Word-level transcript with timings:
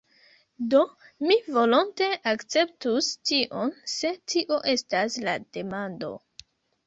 Do, 0.73 0.79
mi 1.31 1.35
volonte 1.57 2.07
akceptus 2.31 3.09
tion 3.31 3.73
se 3.97 4.13
tio 4.33 4.59
estas 4.75 5.19
la 5.27 5.35
demando. 5.59 6.13